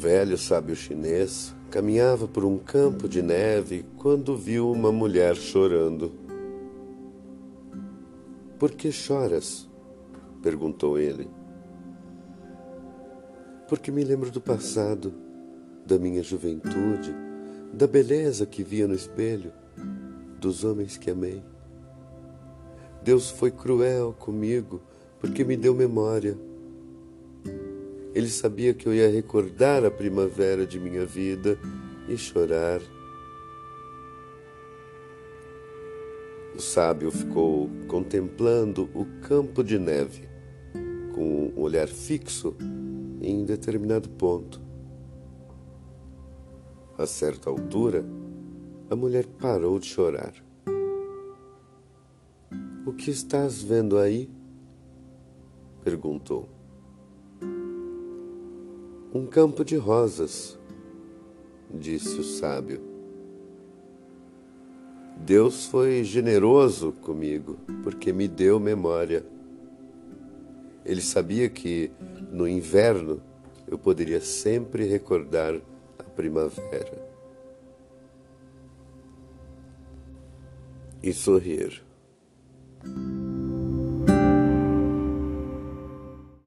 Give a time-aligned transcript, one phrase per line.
[0.00, 6.10] velho sábio chinês caminhava por um campo de neve quando viu uma mulher chorando.
[8.58, 9.68] Por que choras?
[10.42, 11.28] perguntou ele.
[13.68, 15.12] Porque me lembro do passado,
[15.84, 17.14] da minha juventude,
[17.70, 19.52] da beleza que via no espelho,
[20.40, 21.42] dos homens que amei.
[23.04, 24.80] Deus foi cruel comigo
[25.20, 26.38] porque me deu memória
[28.14, 31.58] ele sabia que eu ia recordar a primavera de minha vida
[32.08, 32.80] e chorar.
[36.54, 40.28] O sábio ficou contemplando o campo de neve,
[41.14, 42.56] com um olhar fixo
[43.22, 44.60] em determinado ponto.
[46.98, 48.04] A certa altura,
[48.90, 50.34] a mulher parou de chorar.
[52.84, 54.28] O que estás vendo aí?
[55.84, 56.59] perguntou.
[59.12, 60.56] Um campo de rosas,
[61.68, 62.80] disse o sábio.
[65.16, 69.26] Deus foi generoso comigo porque me deu memória.
[70.84, 71.90] Ele sabia que
[72.30, 73.20] no inverno
[73.66, 75.56] eu poderia sempre recordar
[75.98, 77.04] a primavera
[81.02, 81.89] e sorrir.